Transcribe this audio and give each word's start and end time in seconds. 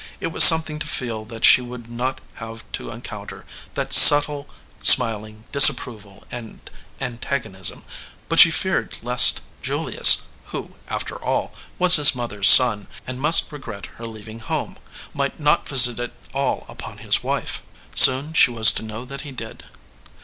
It 0.19 0.29
was 0.31 0.43
something 0.43 0.79
to 0.79 0.87
feel 0.87 1.25
that 1.25 1.45
she 1.45 1.61
would 1.61 1.87
not 1.87 2.21
have 2.37 2.63
to 2.71 2.89
encounter 2.89 3.45
that 3.75 3.93
subtle 3.93 4.49
smiling 4.81 5.43
disapproval 5.51 6.23
and 6.31 6.59
antagonism, 6.99 7.85
but 8.27 8.39
she 8.39 8.49
feared 8.49 8.97
lest 9.03 9.41
Julius, 9.61 10.23
who, 10.45 10.69
208 10.69 10.69
SOUR 10.69 10.69
SWEETINGS 10.71 10.95
after 10.95 11.15
all, 11.23 11.53
was 11.77 11.97
his 11.97 12.15
mother 12.15 12.39
s 12.39 12.47
son, 12.49 12.87
and 13.05 13.21
must 13.21 13.51
regret 13.51 13.85
her 13.97 14.07
leaving 14.07 14.39
home, 14.39 14.79
might 15.13 15.39
not 15.39 15.69
visit 15.69 15.99
it 15.99 16.13
all 16.33 16.65
upon 16.67 16.97
his 16.97 17.21
wife. 17.21 17.61
Soon 17.93 18.33
she 18.33 18.49
was 18.49 18.71
to 18.71 18.81
know 18.81 19.05
that 19.05 19.21
he 19.21 19.31
did. 19.31 19.65